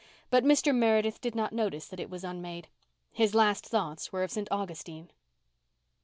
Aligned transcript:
But 0.31 0.43
Mr. 0.43 0.73
Meredith 0.73 1.21
did 1.21 1.35
not 1.35 1.53
notice 1.53 1.85
that 1.87 1.99
it 1.99 2.09
was 2.09 2.23
unmade. 2.23 2.69
His 3.11 3.35
last 3.35 3.67
thoughts 3.67 4.11
were 4.11 4.23
of 4.23 4.31
St. 4.31 4.47
Augustine. 4.49 5.11